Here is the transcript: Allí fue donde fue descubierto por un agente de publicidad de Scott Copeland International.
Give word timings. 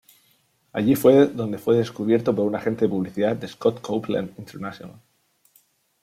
Allí 0.73 0.95
fue 0.95 1.27
donde 1.27 1.59
fue 1.59 1.77
descubierto 1.77 2.33
por 2.35 2.47
un 2.47 2.55
agente 2.55 2.85
de 2.85 2.89
publicidad 2.89 3.35
de 3.35 3.47
Scott 3.47 3.81
Copeland 3.81 4.33
International. 4.39 4.99